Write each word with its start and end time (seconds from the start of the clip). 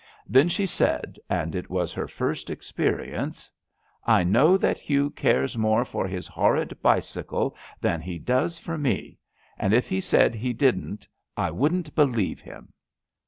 Then 0.25 0.49
she 0.49 0.65
said, 0.65 1.19
and 1.29 1.53
it 1.53 1.69
was 1.69 1.93
her 1.93 2.07
first 2.07 2.49
experience: 2.49 3.51
'*I 4.03 4.23
know 4.23 4.57
that 4.57 4.79
Hugh 4.79 5.11
cares 5.11 5.55
more 5.55 5.85
for 5.85 6.07
his 6.07 6.25
horrid 6.27 6.75
bicycle 6.81 7.55
than 7.81 8.01
he 8.01 8.17
does 8.17 8.57
for 8.57 8.79
me, 8.79 9.19
and 9.59 9.75
if 9.75 9.87
he 9.89 10.01
said 10.01 10.33
he 10.33 10.53
didn't 10.53 11.07
I 11.37 11.51
wouldn't 11.51 11.93
believe 11.93 12.39
him." 12.39 12.73